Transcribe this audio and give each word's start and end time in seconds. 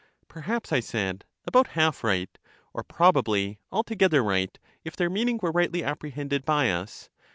Perhaps, 0.27 0.71
I 0.73 0.79
said, 0.79 1.25
about 1.45 1.67
half 1.77 2.03
right, 2.03 2.35
or 2.73 2.81
probably 2.83 3.59
alto 3.71 3.93
gether 3.93 4.23
right, 4.23 4.57
if 4.83 4.95
their 4.95 5.11
meaning 5.11 5.37
were 5.43 5.51
rightly 5.51 5.83
appre 5.83 6.11
hended 6.11 6.43
by 6.43 6.71
us. 6.71 7.11